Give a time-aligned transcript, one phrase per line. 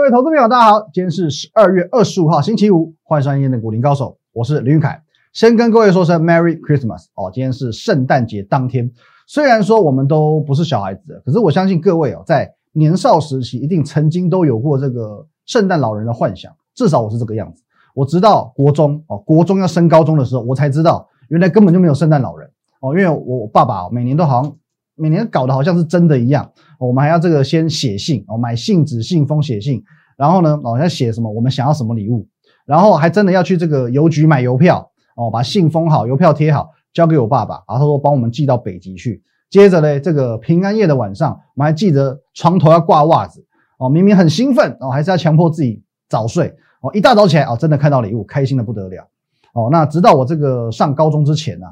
[0.00, 4.98] 各位投资朋友，大家好，今天是十二月二十五号，星期五，欢迎收看今天的股林高手，我是林玉凯。
[5.34, 8.90] 先跟各位说声 Merry Christmas 哦，今天是圣诞节当天。
[9.26, 17.62] 虽然说我们都不是小孩子，可是我相信各位哦，在年少时期一定曾经都有过这个圣诞老人的幻想，至少我是这个样子。
[17.94, 24.56] 我直到国中哦，国中要升高中的时候，我才知道原来根本就没有圣诞老人哦，因为我爸爸每年都好像
[25.00, 29.82] 每年搞得好像是真的一样，我们还要这个先写信哦，买信纸、信封写信，
[30.16, 32.28] 然后呢，哦要写什么我们想要什么礼物，
[32.66, 39.22] 然后还真的要去这个邮局买邮票哦，把信封好，邮票贴好，交给我爸爸，然后他说帮我们寄到北极去。
[39.48, 43.44] 接着呢，这个平安夜的晚上，我们还记得床头要挂袜子
[43.78, 46.90] 哦，明明很兴奋哦，还是要强迫自己早睡哦。
[46.94, 49.08] 一大早起来哦，真的看到礼物，开心的不得了
[49.54, 49.68] 哦。
[49.72, 51.66] 那直到我这个上高中之前呢，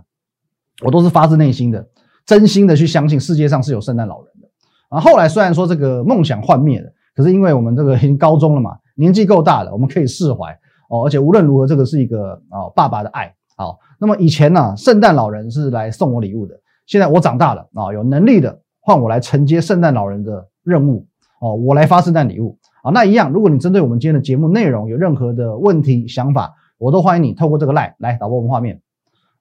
[0.85, 1.87] 我都是发自内心的、
[2.29, 4.49] 真心的去相信世界上是有圣诞老人的。
[4.91, 10.53] 啊，后来虽然说这个梦想幻灭了，可是因为我们这个已经高中了嘛， 年纪够大了，我们可以释怀
[10.91, 11.07] 哦。
[11.07, 13.35] 而且无论如何，这个是一个啊爸爸的爱。
[13.57, 16.55] 好，那么以前呢，圣诞老人是来送我礼物的。
[16.85, 21.07] 现在我长大了啊，有能力的换我来承接圣诞老人的任务
[21.41, 22.91] 哦，我来发圣诞礼物啊。
[22.91, 28.83] 那一样，如果你针对我们今天的节目内容有任何的问题想法，我都欢迎你透过这个 line 来导播我们画面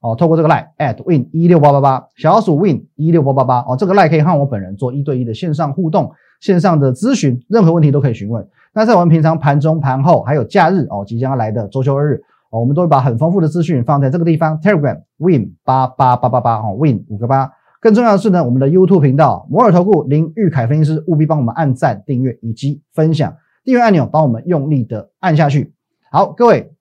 [0.02, 8.48] 哦，透过这个 line at win 一六八八八小老鼠 win 一六八八八哦，这个 line 可以和我本人做一对一的线上互动、线上的咨询，任何问题都可以询问。
[8.74, 12.22] 那在我们平常盘中、盘后还有假日哦，即将要来的周休二日。
[12.50, 17.52] 哦，我们都会把很丰富的资讯放在这个地方，Telegram Win 八八八八八哦，Win 五个八。
[17.82, 25.74] 更重要的是呢，我们的 YouTube 频道摩尔投顾林玉凯分析师务必帮我们按赞、订阅以及分享，订阅按钮帮我们用力的按下去。
[26.10, 26.72] 好，各位，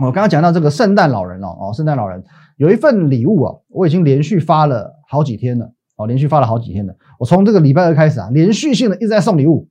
[0.00, 2.24] 我刚刚讲到这个圣诞老人了哦，圣诞老人
[2.56, 6.94] 有一份礼物啊，我已经连续发了好几天了哦，连续发了好几天了。
[7.18, 9.68] 我从这个礼拜二开始啊，连续性的一直在送礼物，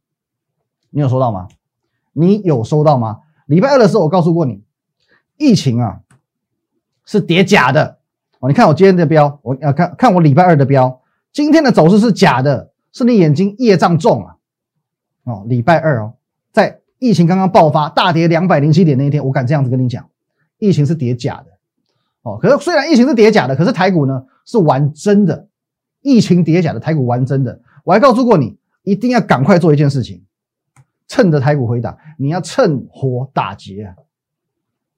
[0.92, 1.48] 你有收到吗？
[2.14, 3.20] 你有收到吗？
[3.46, 4.64] 礼拜二的时候我告诉过你。
[5.38, 6.02] 疫情啊，
[7.06, 8.00] 是叠假的
[8.40, 8.50] 哦！
[8.50, 14.36] 你看我今天的标，我要看看我礼拜二的标，今天的走势是假的，是你眼睛业障重啊！
[15.24, 16.16] 哦，礼拜二哦，
[16.52, 20.10] 在疫情刚刚爆发大跌两百零七点那一天，我敢这样子跟你讲，
[20.60, 21.48] 疫情是叠假的
[22.22, 22.38] 哦。
[22.38, 25.48] 可是虽然疫情是叠假的，可是台股呢是玩真的，
[26.02, 27.60] 疫情叠假的台股玩真的。
[27.84, 30.24] 我还告诉过你，一定要赶快做一件事情，
[31.08, 33.96] 趁着台股回档，你要趁火打劫啊！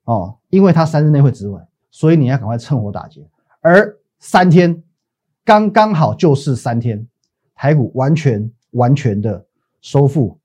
[0.03, 3.25] 哦，因为它三日内会止稳，所以你要赶快趁火打劫。
[3.61, 4.83] 而三天
[5.45, 7.07] 刚刚好就是三天，
[7.55, 9.45] 台股完全完全的
[9.79, 10.37] 收复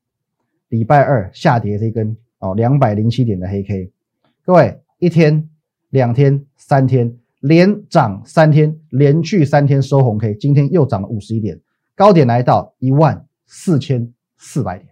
[0.69, 3.91] 礼拜二下跌这根哦两百零七点的黑 K。
[4.45, 5.51] 各位，一天、
[5.91, 11.61] 两天、三天连涨三天，连续三天收红 K，今天又涨了五十一点，
[11.95, 14.89] 高点来到一万四千四百点，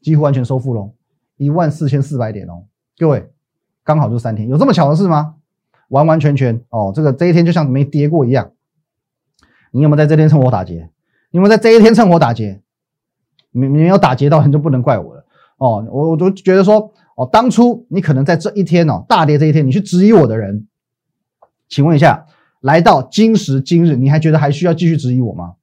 [0.00, 0.94] 几乎完全收复喽，
[1.36, 2.64] 一万四千四百点哦。
[2.98, 3.30] 各位，
[3.84, 5.36] 刚好就三天，有这么巧的事吗？
[5.88, 8.50] 完完全全哦，这个这一天就像没跌过一样。
[9.70, 10.90] 你有没有在这天趁火打劫？
[11.30, 12.60] 你有没有在这一天趁火打劫？
[13.52, 15.24] 你你没有打劫到，你就不能怪我了
[15.58, 15.86] 哦。
[15.90, 20.68] 我我都觉得说哦，当初你可能在这一天哦大跌这一天，你去质疑我的人，
[21.68, 22.26] 请问一下，
[22.60, 25.56] 来到今时今日，你还觉得还需要继续质疑我吗？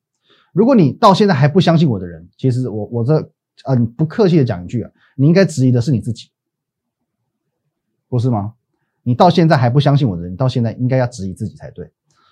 [0.52, 3.32] 如果你到现在还不相信我的人，其实我我这
[3.66, 6.30] 嗯不客气的讲一句啊，你应该质疑的是你自己。
[8.10, 8.54] 不是吗？
[9.04, 11.92] 你到现在还不相信我的人，你到现在应该要质疑自己才对。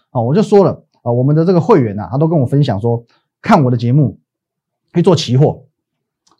[0.10, 3.06] 哦，我就说了啊，我们的这个会员呐，他都跟我分享说，
[3.40, 4.20] 看我的节目
[4.96, 5.66] 去做期货，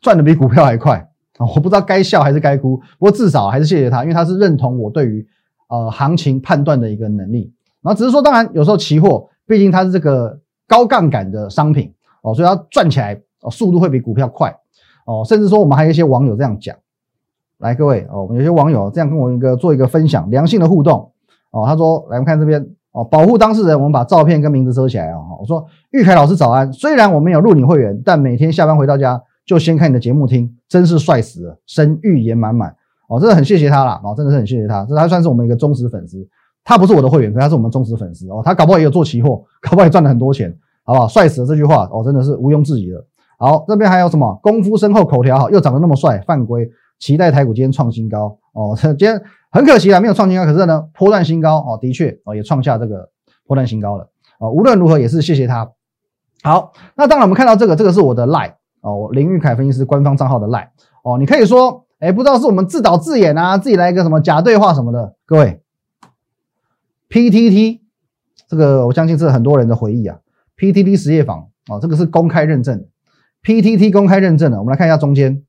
[0.02, 1.10] 赚的比股票还快！
[1.46, 5.25] 我不知道该笑还是该哭，不过至少还是谢谢他，因为他是认同我对于
[5.68, 7.53] 呃行情判断的一个能力。
[7.81, 14.56] 然后只是说，当然有时候期货毕竟它是这个高杠杆的商品哦，所以它赚起来哦速度会比股票快
[15.06, 16.75] 哦，甚至说我们还有一些网友这样讲。
[17.58, 21.12] 来，各位哦，我们有些网友这样跟我一个做一个分享，良性的互动
[21.52, 21.63] 哦。
[21.66, 22.59] 他说：“来，我们看这边
[22.91, 29.22] 哦，保护当事人，我们把照片跟名字遮起来哦。”我说：“玉凯老师早安，虽然我没有入你会员，但每天下班回到家
[29.52, 32.74] 就先看你的节目听，真是帅死了，神预言满满
[33.09, 36.26] 哦，真的很谢谢他啦哦，真的是很谢谢他，这他算是我们一个忠实粉丝。
[36.64, 38.42] 他不是我的会员，可他是我们忠实粉丝哦。
[38.46, 41.06] 他搞不好也有做期货， 搞不好也赚了很多钱，好不好？
[41.06, 43.03] 帅死了这句话哦，真的是毋庸置疑的。
[43.38, 49.22] 好，这边还有什么功夫深厚，口条好，又长得那么帅，犯规。”期待台股今天创新高哦， 今天
[49.52, 53.09] 很可惜啊，没有创新高，可是呢，波段新高哦，的确哦，也创下这个
[53.46, 54.08] 波段新高了
[54.40, 54.52] 哦。
[54.52, 55.70] 无论如何也是谢谢他。
[56.44, 60.67] 好，那当然我们看到这个，这个是我的 line 哦，林玉凯分析师官方账号的 line
[61.03, 61.17] 哦。
[61.17, 65.16] 你可以说，哎，不知道是我们自导自演啊，自己来一个什么假对话什么的。
[65.25, 65.61] 各位
[67.09, 67.79] ，PTT
[68.47, 70.19] 这个我相信是很多人的回忆啊。
[70.57, 72.85] PTT 实业坊哦，这个是公开认证
[73.43, 74.59] ，PTT 公开认证的。
[74.59, 75.43] 我们来看一下中间。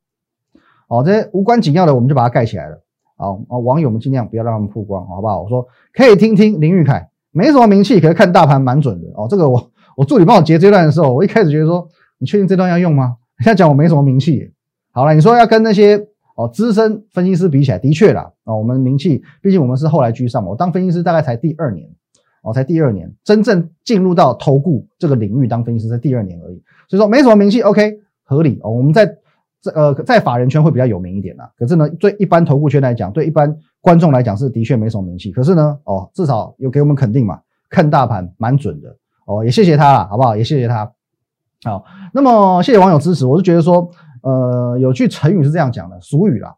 [0.88, 2.82] 哦，这些无关紧要的我们就把它盖起来了。
[3.16, 5.40] 好，啊，网友们尽量不要让他们曝光，好不好？
[5.40, 9.26] 我说可以听听林玉凯，没什么名气，可是看大盘蛮准的哦。
[9.30, 11.88] 这个我我助理帮我截这段的时候，我一开始觉得说，
[12.18, 13.16] 你确定这段要用吗？
[13.44, 14.52] 现在讲我没什么名气。
[14.92, 15.96] 好了，你说要跟那些
[16.36, 20.44] 哦资深分析师比起来，的确啦，啊，我们名气，毕竟我们是后来居上。
[20.44, 21.88] 我当分析师大概才第二年，
[22.42, 28.70] 哦，才第二年，真正进入到投顾这个领域当分析师才第二年而已，所以说没什么名气，OK，合理哦。
[28.70, 29.16] 我们在。
[29.64, 31.48] 这呃，在法人圈会比较有名一点啦。
[31.56, 35.30] 可是呢，对一般投顾圈来讲，对一般观众来讲是的确没什么名气。
[35.30, 37.40] 可是呢，哦，至少有给我们肯定嘛，
[37.70, 38.88] 看大盘蛮准的
[39.24, 40.36] 哦，也谢谢他了，好不好？
[40.36, 40.92] 也谢谢他。
[41.64, 43.90] 好，那么谢谢网友支持，我是觉得说，
[44.22, 46.54] 呃，有句成语是这样讲的，俗语啦，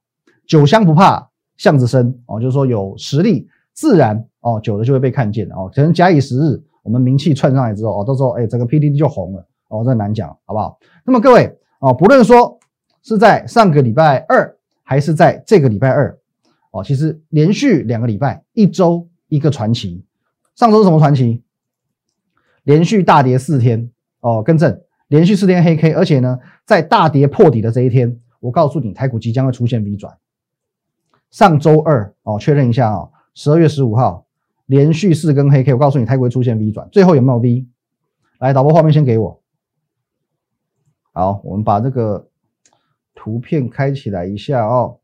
[0.46, 5.70] 酒香不怕巷子深哦，就是说有实力，自然哦，久了就会被看见哦。
[5.74, 10.78] 可能假以时日，我们名气窜上来之后，哦，到时候哎，整个 PDD 就红了哦，这难讲，好不好？
[11.04, 12.58] 那么各位哦，不论说。
[13.06, 16.18] 是在上个礼拜二还是在这个礼拜二？
[16.70, 20.02] 哦，其实连续两个礼拜，一周一个传奇。
[20.56, 21.42] 上周是什么传奇？
[22.62, 23.90] 连续大跌四天
[24.20, 30.16] 哦，更正，连续四天黑 K，而且呢，在大跌破底的这一天，我告诉你，台股即将会出现 V 转。
[31.30, 34.26] 上周二哦，确认一下啊，十二月十五号
[34.66, 37.66] 连续四根黑 K，我告诉你，台股会出现 V 转，最后有没有 V？
[38.38, 39.40] 来，导播画面先给我。
[41.12, 42.28] 好，我们把这个。
[43.16, 44.98] 图片开起来一下哦，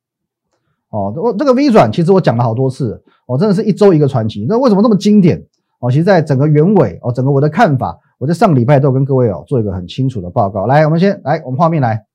[0.90, 4.44] 哦，我这个 V 转其实我讲了好多次，我真的是一周一个传奇。
[4.46, 5.46] 那为什么那么经典？
[5.80, 10.66] 哦，其实在整个原委哦，整个我的看法，我在上礼拜都跟各位哦做一个很清楚的报告。
[10.66, 12.06] 来，我们先来，我们画面来，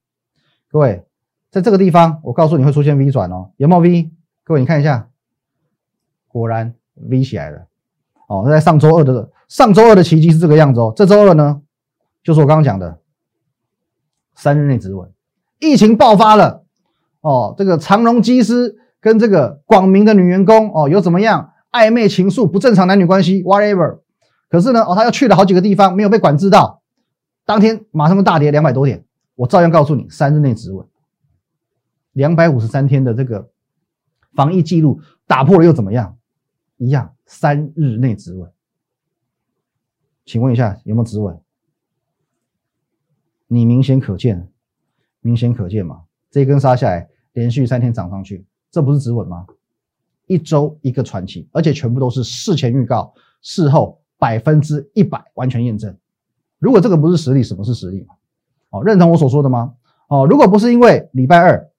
[0.72, 1.04] 各位
[1.52, 4.12] 在这个地方，我告诉你会出现 V 转哦，有没有 V？
[4.44, 5.10] 各位你看一下，
[6.28, 7.66] 果然 V 起来了。
[8.28, 11.62] 哦，那在上周二的上周二的奇迹是这个样子哦，这周二呢，
[12.24, 13.00] 就是我刚刚讲的
[14.36, 15.12] 三日内止稳。
[15.60, 16.64] 疫情爆发了，
[17.22, 24.00] 哦，这个长荣机师跟这个广明的女员工哦，有怎么样暧昧情愫、不正常男女关系，whatever。
[24.48, 26.82] 可是呢，哦，他又去了好几个地方，没有被管制到，
[27.44, 29.04] 当天马上就大跌两百多点。
[29.36, 30.88] 我照样告诉你，三日内止稳，
[32.14, 33.50] 两百五十三天的这个
[34.34, 36.18] 防疫记录打破了又怎么样？
[36.78, 38.50] 一样，三日内止稳。
[40.26, 41.38] 请问一下，有没有止稳？
[43.48, 44.50] 你明显可见。
[45.20, 49.48] 明显可见嘛，这一根杀下来，连续三天涨上去，这不是止稳吗？
[50.28, 55.96] 一周一个传奇，而且全部都是事前预告，事后百分之一百完全验证。
[56.60, 58.06] 如果这个不是实力，什么是实力？
[58.70, 59.74] 哦，认同我所说的吗？
[60.08, 61.70] 哦，如果不是因为礼拜二，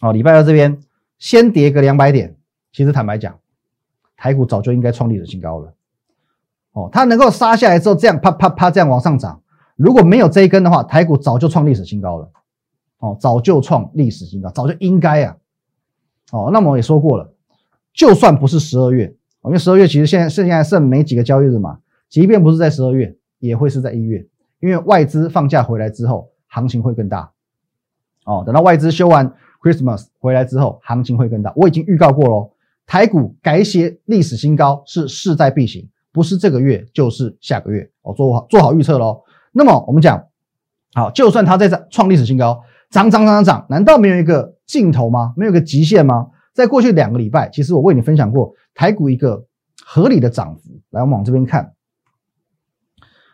[0.00, 0.80] 哦，礼拜二这边
[1.18, 2.36] 先跌个两百点，
[2.72, 3.38] 其实坦白讲，
[4.16, 5.72] 台股早就应该创历史新高了。
[6.72, 9.42] 哦，它能够杀下来之后，这样啪啪啪这样往上涨，
[9.76, 12.30] 如果没有这一根的话，台股早就创历史新高了。
[12.98, 15.36] 哦，早就创历史新高，早就应该啊。
[16.30, 17.31] 哦，那么我也说过了，
[17.92, 21.78] 就算不是十二月，因为十二月其实现在剩下剩没几个交易日嘛，
[22.08, 24.26] 即便不是在十二月，也会是在一月，
[24.60, 27.30] 因为外资放假回来之后，行情会更大。
[28.24, 31.52] 哦，等到外资休完 Christmas 回来之后，行情会更大。
[31.56, 32.52] 我已经预告过喽，
[32.86, 37.90] 台股改写历史新高是势在必行，不是这个月就是下个月。
[38.02, 39.22] 哦，做好做好预测喽。
[39.52, 40.24] 那么我们讲，
[40.94, 42.62] 好，就算它在这创历史新高。
[42.90, 45.32] 涨涨涨涨涨，难道没有一个尽头吗？
[45.34, 46.28] 没有个极限吗？
[46.52, 49.46] 在过去两个礼拜，其实我为你分享过台股一个
[49.84, 50.80] 合理的涨幅。
[50.90, 51.72] 来，我们往这边看。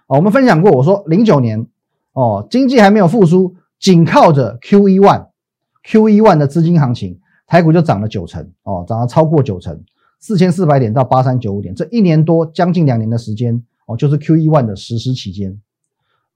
[0.07, 1.67] 哦，我们分享过，我说零九年
[2.13, 9.85] 哦，经济还没有复苏，仅靠着 Q E one，Q E one 的资金行情，台股就涨了九成哦，涨了超过九成，
[10.19, 15.61] 四千四百点到八三九五点，这一年多将近两年的时间哦，就是 Q E one 的实施期间。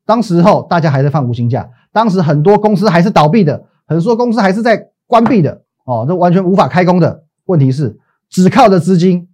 [0.05, 1.71] 当时候大家还在放无薪假。
[1.93, 7.25] 当时很多公司还是倒闭的，很多公司还是在关闭的哦，这完全无法开工的。
[7.45, 7.99] 问题是，
[8.29, 9.29] 只靠着资金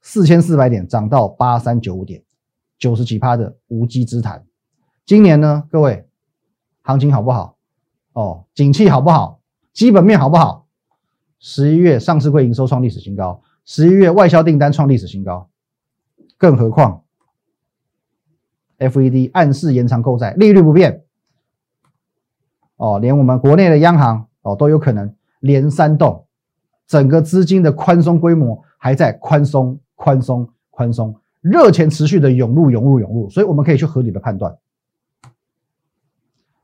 [0.00, 2.22] 四千四百点涨到八三九五点，
[2.78, 4.44] 九十几趴的无稽之谈。
[5.04, 6.08] 今年呢，各位
[6.82, 7.56] 行情好不好？
[8.12, 9.40] 哦，景气好不好？
[9.72, 10.66] 基本面好不好？
[11.38, 15.48] 十一月上市会营收创历史新高，十一月外销订单创历史新高，
[16.36, 17.04] 更何况
[18.78, 21.04] FED 暗示延长购债，利率不变。
[22.76, 26.26] 哦，连我们国内的央行哦都有可能连三动，
[26.86, 34.56] 整个资金的宽松规模还在宽松、宽松、宽松，热钱持续的涌入、涌入、涌入，所以我们可以去合理的判断。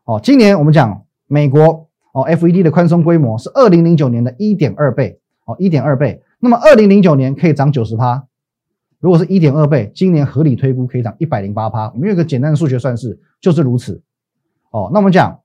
[0.04, 6.22] 哦，今年我们讲美国哦，FED 的宽松规模是二零零九年的一点二倍哦，一点二倍。
[6.38, 8.26] 那么二零零九年可以涨九十趴，
[9.00, 11.90] 如果是一点二倍，今年合理推估可以涨一百零八趴。
[11.92, 14.02] 我们有个简单的数学算式，就是如此。
[14.70, 15.40] 哦，那我们讲。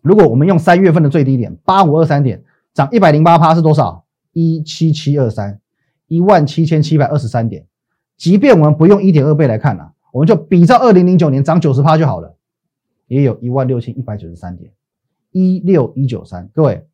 [0.00, 2.43] 如果我们用三月份的最低点八五二三点
[2.74, 4.04] 涨一百零八趴是多少？
[4.32, 5.60] 一七七二三，
[6.08, 7.64] 一万七千七百二十三点。
[8.16, 12.36] 即便我们不用一点二倍来看啊，我们就比照二零零九年涨九十趴就好了，
[13.06, 14.72] 也有一万六千一百九十三点，
[15.30, 16.50] 一六一九三。
[16.52, 16.84] 各位，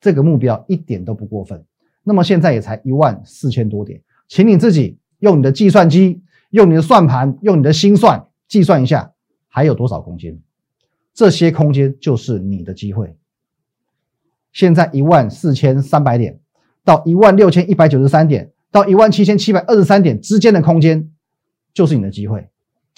[0.00, 1.64] 这个目标一点都不过分。
[2.02, 9.12] 那么现在也才一万四千多点，请你自己用你的计算机、用你的算盘、用你的心算计算一下，
[9.46, 10.40] 还有多少空间？
[11.14, 13.16] 这些空间就是你的机会。
[14.54, 16.40] 现在一万四千三百点
[16.82, 21.10] 到一万六千一百九十三点到一万七千七百二十三点之间的空间，
[21.74, 22.48] 就是你的机会。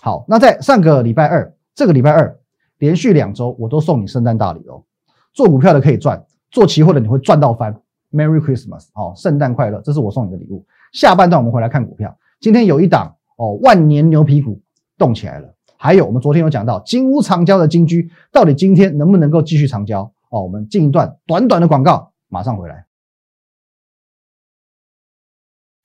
[0.00, 2.38] 好，那在上个礼拜二，这个礼拜二
[2.78, 4.84] 连续两周我都送你圣诞大礼哦。
[5.32, 7.75] 做股票的可以赚，做期货的你会赚到翻。
[8.12, 10.64] Merry Christmas，哦，圣诞快乐，这是我送你的礼物。
[10.92, 14.60] 下半段我们回来看股票，今天有一档哦，万年牛皮股
[14.96, 15.54] 动起来了。
[15.76, 20.10] 还有我们昨天有讲到金屋藏娇的金居，到底今天能不能够继续长交？
[20.30, 22.87] 哦，我们进一段短短的广告，马上回来。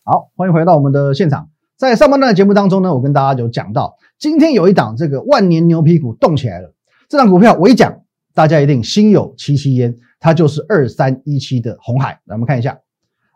[0.03, 1.49] 好，欢迎回到我们的现场。
[1.77, 6.73] 在上半段的节目当中呢，我跟大家有讲到，今天有一档这个万年牛皮股动起来了。
[7.07, 8.01] 这档股票我一讲，
[8.33, 9.97] 大家一定心有戚戚焉。
[10.19, 12.79] 它就是二三一七的红海，来我们看一下。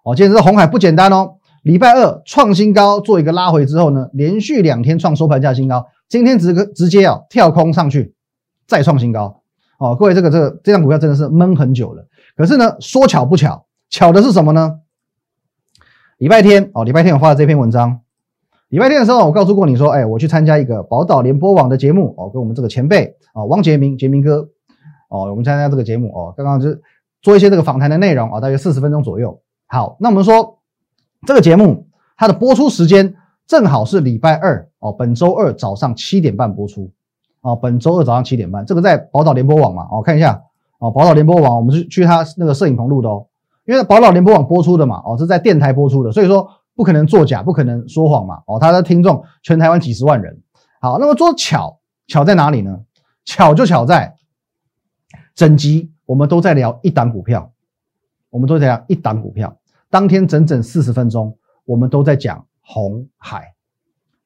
[0.03, 1.37] 哦，今天这个红海不简单哦。
[1.63, 5.87] 礼拜二创新高，做一个拉回之后呢，连续两天创收盘价新高。
[6.07, 8.13] 今天直直接啊跳空上去，
[8.67, 9.41] 再创新高。
[9.91, 12.07] 哦，各位这个这个这张股票真的是闷很久了。
[12.35, 14.79] 可是呢，说巧不巧，巧的是什么呢？
[16.17, 18.01] 礼拜天哦，礼拜天我发的这篇文章。
[18.69, 24.49] 礼拜天的时候，我告诉过你说，哎，我去参加一个宝岛联播网的节目哦，跟我们这个前辈啊，汪杰明杰明哥。
[25.07, 26.81] 哦，我们参加这个节目哦，刚刚就是
[27.21, 29.39] 做一些这个访谈的内容啊，大约四十分钟左右。
[29.67, 30.59] 好，那我们说
[31.27, 31.87] 这个节目
[32.17, 33.13] 它的播出时间
[33.45, 36.91] 正好是礼拜二哦，本周二早上七点半播出
[37.45, 40.41] 哦，本周二早上七点半，这个在宝岛联播网嘛，哦，看一下
[40.79, 43.27] 哦，宝岛联播网，我们是去他那个摄影棚录的哦，
[43.65, 50.41] 因为宝岛联播网播出的嘛，哦，是在电台播出的，所以说不可能作假，不可能说谎嘛，哦，他的听众全台湾几十万人。
[50.81, 52.79] 好，那么说巧巧在哪里呢？
[53.25, 54.15] 巧就巧在。
[55.35, 57.51] 整集我们都在聊一档股票，
[58.31, 59.55] 我们都在聊一档股票。
[59.91, 63.53] 当天整整四十分钟，我们都在讲红海，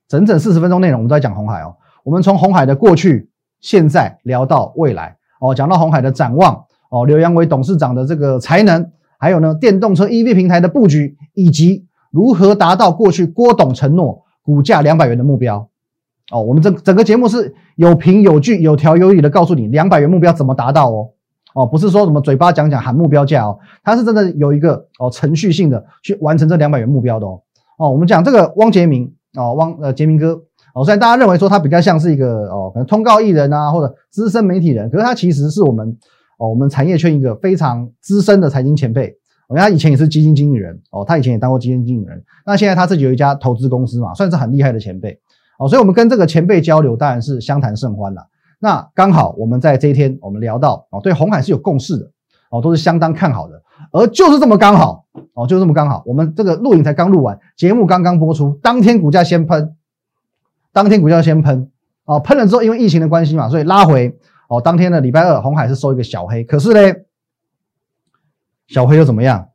[0.08, 1.76] 整整四十分钟内容，我们都在讲红海哦。
[2.04, 3.30] 我们从红海的过去、
[3.60, 15.68] 现在聊到未来哦，讲到红海的展望哦，刘扬伟董事长的这个才能，还有呢电动车 EV 平台的布局，以及如何达到过去郭董承诺股价两百元的目标。
[16.32, 21.10] 哦，我们整整个节目是有凭有据、有条有理的告诉你两百元目标怎么达到哦。
[21.56, 27.42] 哦，不是说什么嘴巴讲讲喊目标价哦，它是真的有一个哦程序性的去完成这两百元目标的哦。
[27.80, 30.40] 哦，我们讲这个汪杰明哦，汪呃杰明哥
[30.76, 35.98] 哦，虽然大家认为说他比较像是一个哦可能通告艺人啊或者资深媒体人，可是他其实是我们
[36.38, 39.16] 哦我们产业圈一个非常资深的财经前辈。
[39.48, 45.20] 我他以前也是基金经理人哦，他以前也当过基金经理人，那现在他自己有一家投资公司嘛，算是很厉害的前辈。
[45.58, 48.22] 哦，所以我们跟这个前辈交流，当然是相谈甚欢了。
[48.60, 52.12] 那刚好我们在这一天，我们聊到哦，对红海是有共识的，
[52.52, 53.60] 哦，都是相当看好的。
[53.92, 59.76] 而就是这么刚好，哦，就这么刚好，我们这个录影才刚录完，节目刚刚播出，当天股价先喷，
[60.80, 61.70] 当天股价先喷，
[62.06, 64.18] 啊，喷了之后，因为疫情的关系嘛，所以拉回，
[64.48, 67.00] 哦，当天的礼拜二，红海是收一个小黑，可是呢，
[68.68, 69.50] 小黑又怎么样？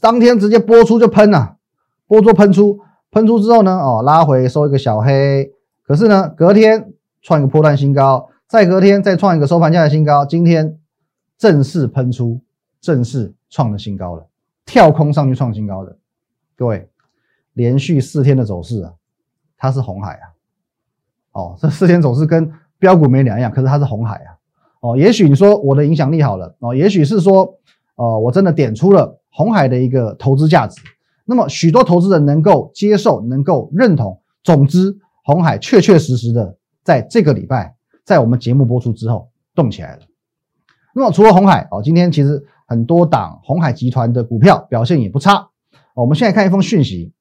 [0.00, 1.58] 当天直接播出就喷了，
[2.06, 2.80] 播出喷出。
[3.10, 10.78] 喷出之后呢，哦，拉回收一个小黑，可是呢，隔天创一个破断新高，再隔天再创一个收盘价的新高，今天
[11.36, 12.40] 正式喷出，
[12.80, 14.26] 正式创了新高了，
[14.64, 15.98] 跳空上去创新高的，
[16.56, 16.88] 各位，
[17.52, 18.92] 连续四天的走势啊，
[19.58, 20.29] 它是红海啊，
[21.32, 24.30] 哦，这四天走势跟标股没两样，可是它是红海啊，
[24.80, 27.54] 哦，也许你说我的影响力好了，哦，也许是说，
[27.96, 30.80] 呃，我真的点出了红海的一个投资价值。
[31.24, 40.02] 那么许多投资人能够接受、能够认同，总之，红海确确实实的在这个礼拜，在我们节目播出之后动起来了。
[40.92, 45.50] 那么除了红海哦，今天其实很多档红海集团的股票表现也不差。
[45.94, 47.12] 我们现在看一封讯息，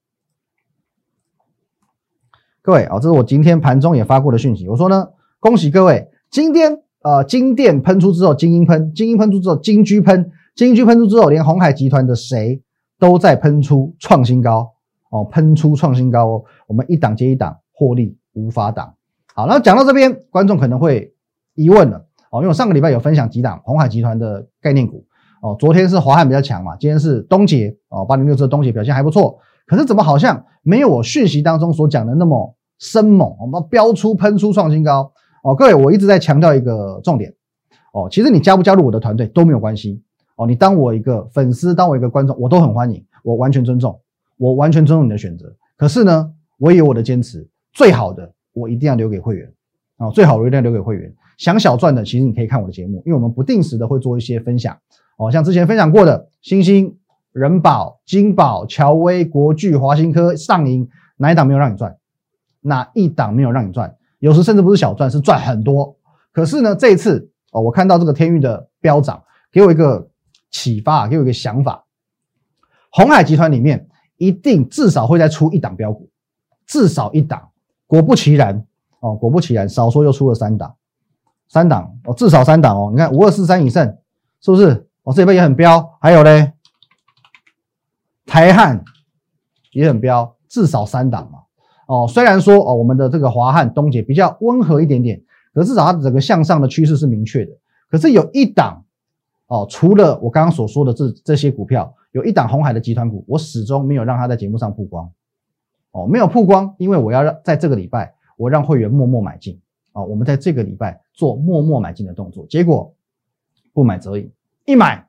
[2.70, 4.68] 各位啊，这是我今天盘中也发过的讯息。
[4.68, 5.08] 我说呢，
[5.40, 12.62] 恭喜各位，今天呃金电喷出之后，金鹰喷，金鹰喷出之后，金居喷，金居喷出之后，连红海集团的谁？
[13.00, 14.70] 都在喷出创新高
[15.10, 18.94] 哦，喷出创新高哦，我们一档接一档获利无法挡。
[19.34, 21.12] 好，那讲到这边，观众可能会
[21.56, 21.98] 疑问了
[22.30, 25.04] 哦，因为我上个礼拜有分享几档红海集团的概念股
[25.42, 33.36] 哦，昨天是华汉比较强嘛，今天是东杰哦，八零六的东杰表现还不错，可是怎么好像没有我讯息当中所讲的那么生猛？
[33.40, 35.12] 我们标出喷出创新高
[35.44, 37.32] 哦，各位我一直在强调一个重点
[37.94, 40.02] 哦，其实你加不加入我的团队都没有关系
[40.36, 44.00] 哦，你当我一个粉丝，当我一个观众，我都很欢迎，我完全尊重，
[44.38, 45.54] 我完全尊重你的选择。
[45.78, 49.52] 可是呢，我也有我的坚持，最好的我一定要留给会员
[49.98, 51.14] 啊，最好的一定要留给会员。
[51.38, 54.78] 想小赚的，其实你可以看我的节目，因为我们不定时的会做一些分享
[55.18, 56.98] 哦，像之前分享过的星星、
[57.32, 61.96] 人保、金宝、乔威、国巨、华新科、上银，哪一档没有让你赚？
[62.62, 63.96] 哪一档没有让你赚？
[64.20, 65.96] 有时甚至不是小赚，是赚很多。
[66.32, 70.10] 可是呢，这一次哦，我看到这个天域的飙涨，给我一个
[70.52, 71.86] 启发，给我一个想法。
[72.92, 73.88] 红海集团里面
[74.18, 76.10] 一定至少会再出一档标股，
[76.66, 77.50] 至少一档。
[77.88, 78.66] 果不其然
[79.00, 80.76] 哦，果不其然，少说又出了三档。
[81.48, 82.90] 三档哦，至少三档哦。
[82.92, 83.98] 你看五二四三以胜，
[84.42, 84.88] 是不是？
[85.04, 85.98] 哦，这边也很标。
[86.02, 86.54] 还有嘞，
[88.26, 88.84] 台汉
[89.72, 91.39] 也很标，至少三档嘛。
[91.90, 95.20] 哦，虽然说哦，我们的这个华汉东杰比较温和一点点，
[95.56, 97.52] 可至少它整个向上的趋势是明确的。
[97.90, 98.86] 可是有一档
[99.48, 105.12] 哦，除了我刚刚所说的这这些股票，有一档红海的集团股，我始终没有让它在节目上曝光。
[105.90, 109.60] 哦，没有曝光，因为我要让在这个礼拜，我让会员默默买进。
[109.92, 112.94] 啊，我们在这个礼拜做默默买进的动作，结果
[113.74, 114.32] 不买则已，
[114.66, 115.08] 一买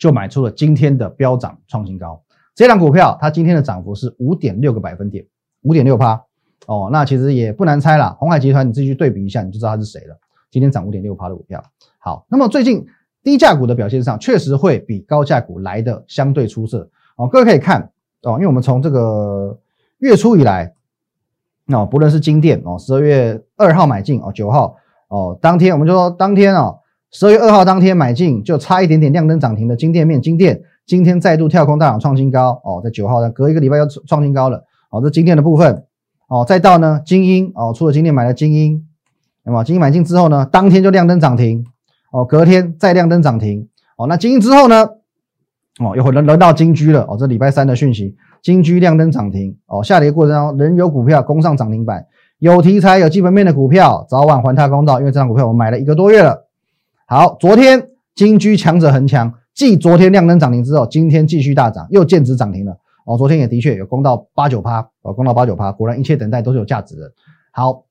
[0.00, 2.20] 就买出了今天的飙涨创新高。
[2.56, 5.24] 这档股票它今天的涨幅是五点六个百分点，
[5.64, 6.24] 五点六趴。
[6.66, 10.16] 哦，那其实也不难猜了，红海集团你自己去对比一下，你就知道它是谁了。
[10.50, 11.62] 今天涨五点六趴的股票。
[11.98, 12.86] 好，那么最近
[13.22, 16.88] 低价股的表现上确实会比高价股来的相对出色。
[17.16, 17.90] 哦，各位可以看
[18.22, 19.58] 哦，因为我们从这个
[19.98, 20.72] 月初以来。
[21.66, 24.76] 那不论是金店哦，十二月二号买进哦，九号
[25.08, 26.78] 哦，当天我们就说当天哦，
[27.10, 34.62] 十二月二号当天买进就差一点点亮灯涨停的金店面，金店今天再度跳空大涨创新高哦，在九号呢隔一个礼拜又创新高了
[34.94, 35.84] 哦，这今天的部分
[36.28, 38.86] 哦，再到呢精英哦，除了今天买了精英，
[39.44, 41.64] 那么精英买进之后呢，当天就亮灯涨停
[42.12, 44.86] 哦，隔天再亮灯涨停哦，那精英之后呢
[45.80, 48.14] 哦，又轮轮到金居了哦，这礼拜三的讯息。
[48.40, 52.04] 金居亮灯涨停哦，下跌过程中仍有股票攻上涨停板，
[52.38, 56.46] 有题材有基本面的股票早晚还他公道，因为这张股票我买了一个多月了。
[57.06, 63.16] 好，昨天金居强者恒强，继昨天亮灯涨停之后，今天继续大涨，又见指涨停了哦。
[63.18, 67.12] 昨天也的确有攻到八九趴哦，攻到八九趴，果然一切等待都是有价值的。
[67.52, 67.84] 好，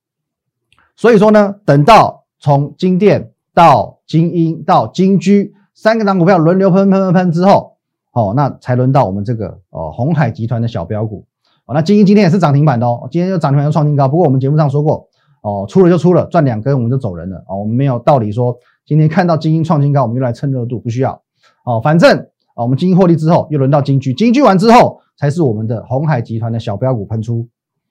[0.95, 7.71] 所以说呢，等到从金店到金鹰到金居三个档股票轮流喷喷喷喷之后。
[8.15, 11.25] 哦，那才轮到我们这个哦，红海集团的小标股
[11.65, 11.73] 哦。
[11.73, 14.07] 那金鹰今天也是涨停板的哦，今天又涨停板又创新高。
[14.07, 15.07] 不过我们节目上说过
[15.41, 17.57] 哦，出了就出了，赚两根我们就走人了哦。
[17.57, 21.19] 我们没有道理说今天看到金鹰创新高，我们又来蹭热度，不需要
[21.65, 21.81] 哦。
[21.81, 22.19] 反正
[22.53, 27.47] 啊，我们金鹰获利之后，又轮到金居，金居完之后才是我们的红海集团的小标股喷出，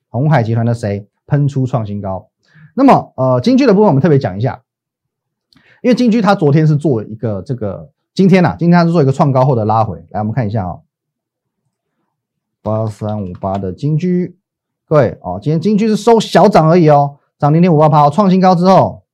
[0.09, 1.07] 红海集团的谁？
[1.27, 2.29] 喷出创新高？
[2.75, 4.63] 那么呃，金居的部分我们特别讲一下，
[5.83, 7.91] 因为金居它昨天是做一个这个。
[8.15, 10.81] 今天呐，今天它是做一个创高后的拉回，来我们看一下啊，
[12.61, 14.37] 八三五八的金居，
[14.87, 19.05] 各位哦，今天金居是收小涨而已哦，涨零点五八八，创新高之后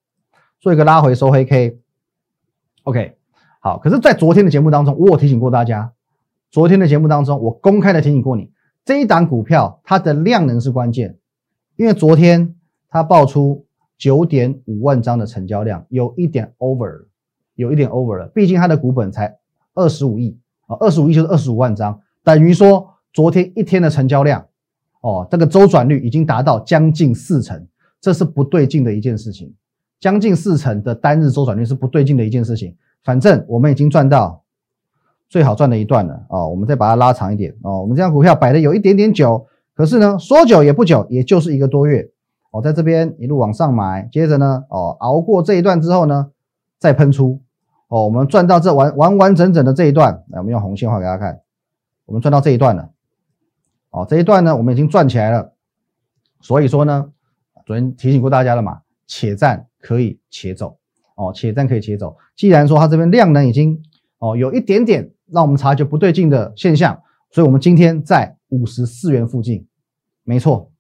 [0.59, 3.17] 做一个拉回收黑 K，OK，
[3.61, 5.93] 好，可是，在昨天的节目当中，我有提醒过大家，
[6.51, 8.51] 昨天的节目当中，我公开的提醒过你，
[8.85, 11.19] 这一档股票它的量能是关键，
[11.77, 12.55] 因为昨天
[12.89, 17.07] 它爆出九点五万张的成交量，有一点 over。
[17.55, 19.37] 有一点 over 了，毕竟它的股本才
[19.75, 24.47] 二十五亿啊，二十五亿就是二十五万张，等于说昨天一天的成交量
[25.01, 27.67] 哦，这个周转率已经达到将近四成，
[28.01, 29.53] 这是不对劲的一件事情。
[29.99, 32.77] 将近四成的单日周转率是不对劲的一件事情。
[33.03, 34.41] 反正我们已经赚到
[35.29, 42.11] 最好赚的一段了哦，我们再把它拉长一点哦，我们这张股票摆的有一点点久，可是呢说久也不久，也就是一个多月
[42.51, 46.31] 哦，在这边一路往上买，接着呢哦熬过这一段之后呢
[46.79, 47.41] 再喷出。
[47.89, 51.41] 哦，我们赚到这完完完整整的这一段，来，我们用红线画给大家看，
[52.05, 52.91] 我们赚到这一段了。
[53.89, 55.55] 哦，这一段呢，我们已经赚起来了。
[56.43, 57.11] 所以说呢，
[57.65, 60.77] 昨天提醒过大家了嘛，且战可以且走。
[61.15, 62.15] 哦，且战可以且走。
[62.37, 63.83] 既然说它这边量能已经
[64.19, 69.67] 哦有一点点让我们察觉不对劲的现象，所以我们今天在五十四元附近，
[70.25, 70.71] 没错，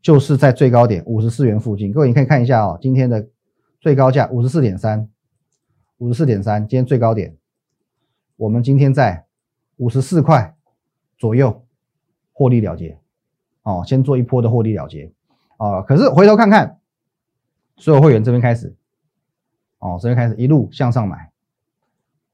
[0.00, 1.92] 就是在最高点五十四元附近。
[1.92, 3.28] 各位你可以看一下哦，今天的
[3.80, 5.08] 最高价五十四点三。
[5.98, 7.36] 五十四点三，今天最高点，
[8.34, 9.24] 我们今天在
[9.76, 10.56] 五十四块
[11.16, 11.64] 左右
[12.32, 12.98] 获利了结，
[13.62, 15.12] 哦，先做一波的获利了结，
[15.58, 16.80] 啊，可是回头看看，
[17.76, 18.74] 所有会员这边开始，
[19.78, 21.30] 哦，这边开始一路向上买，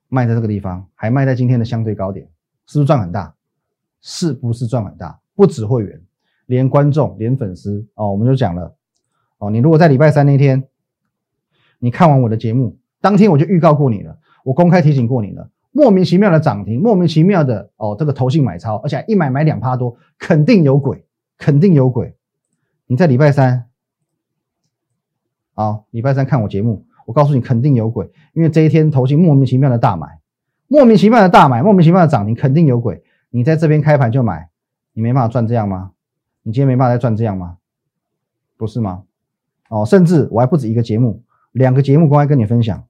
[0.08, 2.26] 卖在这个地方，还卖在今天的相对高点，
[2.66, 3.34] 是不是赚很大？
[4.00, 5.20] 是不是赚很大？
[5.34, 6.00] 不止会员，
[6.46, 8.76] 连观众，连粉丝，哦，我们就讲了，
[9.38, 10.68] 哦，你如果在礼拜三那天，
[11.78, 12.78] 你看完我的节目。
[13.00, 15.50] 当天我就预告过你了，我公开提醒过你了。
[15.70, 22.16] 莫名其妙的涨停，莫名其妙的哦，这个投信买超，而且一买买两趴多，肯定有鬼，肯定有鬼。
[22.86, 23.66] 你在礼拜三，
[25.54, 30.20] 好，礼拜三看我节目，我告诉你肯定有鬼，因为这一天投信莫名其妙的大买，
[30.66, 33.02] 莫名其妙的大买，莫名其妙的涨停，肯定有鬼。
[33.30, 34.50] 你在这边开盘就买，
[34.92, 35.92] 你没办法赚这样吗？
[36.42, 37.56] 你今天没办法再赚这样吗？
[38.58, 39.04] 不是吗？
[39.70, 42.84] 哦，甚至我还不止一个节目，两个节目公开跟你分享，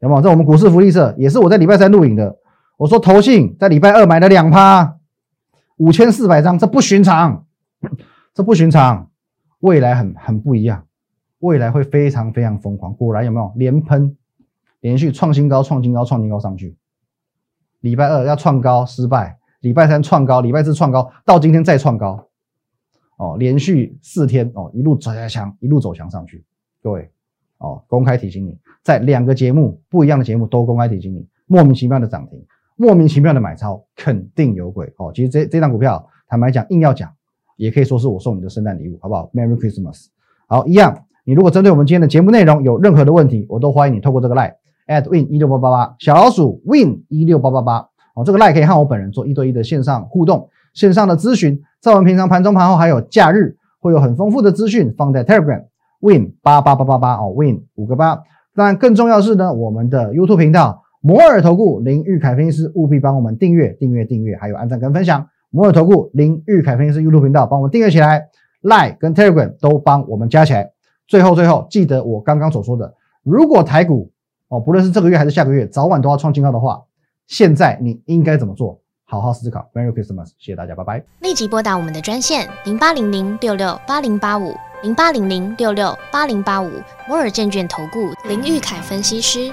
[0.00, 0.20] 有没有？
[0.20, 2.36] 在我们股市福利社也是我在礼拜三录影的。
[2.78, 4.96] 我说投信在礼拜二买了两趴，
[5.76, 7.46] 五千四百张，这不寻常，
[8.34, 9.08] 这不寻常。
[9.60, 10.86] 未来很很不一样，
[11.40, 12.94] 未来会非常非常疯狂。
[12.94, 14.16] 果然有没有连喷，
[14.80, 16.76] 连续创新高、创新高、创新高上去。
[17.80, 22.28] 礼拜二要创高失败，礼拜三创高，礼拜四创高，到今天再创高。
[23.16, 26.42] 哦，连续四天哦，一路走强，一路走强上去。
[26.82, 27.10] 各位
[27.58, 32.42] 哦，公开提醒你，在两个节目不一样的节目都公开提醒你，莫名其妙的涨停，
[32.76, 35.12] 莫名其妙的买超，肯定有鬼哦。
[35.14, 37.12] 其实这这张股票，坦白讲，硬要讲，
[37.56, 40.06] 也可以说是我送你的圣诞礼物，好不好？Merry Christmas。
[40.46, 44.52] 好，一样，你如果针对我们今天的节目内容有任何的问题，我都欢迎你透过这个 line
[44.88, 51.62] at win 一六八八八小老鼠 win 一六八八八哦，这个 line 可以和我本人做一对一的线上互动，线上的咨询。
[51.80, 55.66] 在我们平常盘中盘后还有假日，会有很丰富的资讯放在 Telegram
[56.00, 58.24] Win 八八八八八哦，Win 五个八。
[58.56, 65.28] 当然，更重要是呢，我们的 YouTube 频道摩尔投顾林玉凯分析师务必帮我们订阅、订阅、订阅，还有按赞跟分享。
[65.50, 68.26] 摩尔投顾林玉凯分析师 YouTube 频道帮我们订阅起来
[68.64, 70.72] ，Line 跟 Telegram 都帮我们加起来。
[71.10, 72.94] 最后，最后记得我刚刚所说的，
[73.24, 74.12] 如果台股
[74.46, 76.80] 哦，不论是这个月还是下个月，早晚都要创新高的话，
[77.26, 78.80] 现在你应该怎么做？
[79.04, 81.04] 好好思考，Merry Christmas，谢谢大家，拜拜。
[81.18, 86.70] 立即拨打我们的专线零八零零六六八零八五零八零零六六八零八五
[87.08, 89.52] 摩尔证券投顾林玉凯分析师。